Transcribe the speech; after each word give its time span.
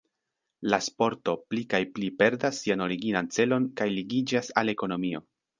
La 0.73 0.79
sporto 0.85 1.35
pli 1.51 1.65
kaj 1.75 1.81
pli 1.97 2.09
perdas 2.23 2.63
sian 2.63 2.83
originan 2.89 3.31
celon 3.37 3.71
kaj 3.83 3.91
ligiĝas 3.99 4.55
al 4.63 4.77
ekonomio. 4.79 5.27